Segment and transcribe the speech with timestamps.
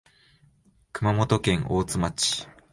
[0.93, 2.47] 熊本県大津町